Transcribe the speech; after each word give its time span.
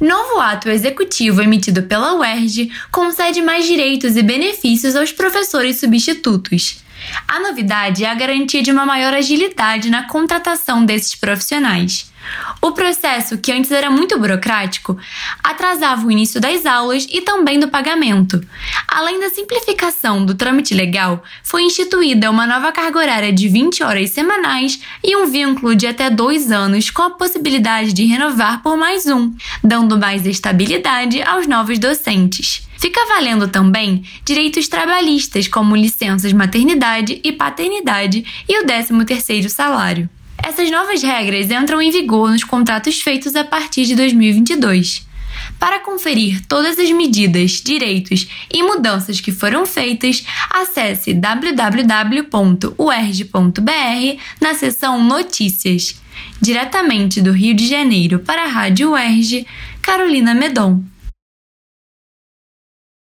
Novo 0.00 0.40
ato 0.40 0.68
executivo 0.68 1.40
emitido 1.40 1.82
pela 1.82 2.14
UERJ 2.14 2.70
concede 2.90 3.40
mais 3.40 3.66
direitos 3.66 4.14
e 4.16 4.22
benefícios 4.22 4.94
aos 4.94 5.10
professores 5.10 5.80
substitutos. 5.80 6.84
A 7.26 7.40
novidade 7.40 8.04
é 8.04 8.10
a 8.10 8.14
garantia 8.14 8.62
de 8.62 8.70
uma 8.70 8.86
maior 8.86 9.14
agilidade 9.14 9.90
na 9.90 10.04
contratação 10.04 10.84
desses 10.84 11.14
profissionais. 11.14 12.10
O 12.60 12.72
processo, 12.72 13.38
que 13.38 13.52
antes 13.52 13.70
era 13.70 13.90
muito 13.90 14.18
burocrático, 14.18 14.98
atrasava 15.42 16.06
o 16.06 16.10
início 16.10 16.40
das 16.40 16.66
aulas 16.66 17.06
e 17.10 17.20
também 17.20 17.60
do 17.60 17.68
pagamento. 17.68 18.44
Além 18.88 19.20
da 19.20 19.30
simplificação 19.30 20.24
do 20.24 20.34
trâmite 20.34 20.74
legal, 20.74 21.22
foi 21.42 21.62
instituída 21.62 22.30
uma 22.30 22.46
nova 22.46 22.72
carga 22.72 22.98
horária 22.98 23.32
de 23.32 23.48
20 23.48 23.82
horas 23.82 24.10
semanais 24.10 24.80
e 25.04 25.16
um 25.16 25.26
vínculo 25.26 25.76
de 25.76 25.86
até 25.86 26.10
dois 26.10 26.50
anos, 26.50 26.90
com 26.90 27.02
a 27.02 27.10
possibilidade 27.10 27.92
de 27.92 28.04
renovar 28.04 28.62
por 28.62 28.76
mais 28.76 29.06
um, 29.06 29.32
dando 29.62 29.98
mais 29.98 30.26
estabilidade 30.26 31.22
aos 31.22 31.46
novos 31.46 31.78
docentes. 31.78 32.66
Fica 32.86 33.04
valendo 33.06 33.48
também 33.48 34.04
direitos 34.24 34.68
trabalhistas, 34.68 35.48
como 35.48 35.74
licenças 35.74 36.32
maternidade 36.32 37.20
e 37.24 37.32
paternidade 37.32 38.24
e 38.48 38.62
o 38.62 38.64
13º 38.64 39.48
salário. 39.48 40.08
Essas 40.40 40.70
novas 40.70 41.02
regras 41.02 41.50
entram 41.50 41.82
em 41.82 41.90
vigor 41.90 42.30
nos 42.30 42.44
contratos 42.44 43.02
feitos 43.02 43.34
a 43.34 43.42
partir 43.42 43.86
de 43.86 43.96
2022. 43.96 45.04
Para 45.58 45.80
conferir 45.80 46.46
todas 46.46 46.78
as 46.78 46.88
medidas, 46.92 47.60
direitos 47.60 48.28
e 48.54 48.62
mudanças 48.62 49.20
que 49.20 49.32
foram 49.32 49.66
feitas, 49.66 50.24
acesse 50.48 51.12
www.uerj.br 51.12 52.22
na 54.40 54.54
seção 54.54 55.02
Notícias. 55.02 56.00
Diretamente 56.40 57.20
do 57.20 57.32
Rio 57.32 57.52
de 57.52 57.66
Janeiro 57.66 58.20
para 58.20 58.44
a 58.44 58.48
Rádio 58.48 58.92
UERJ, 58.92 59.44
Carolina 59.82 60.36
Medon. 60.36 60.84